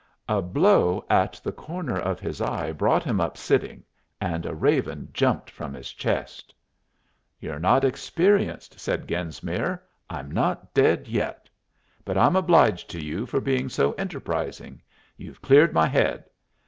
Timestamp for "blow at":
0.41-1.39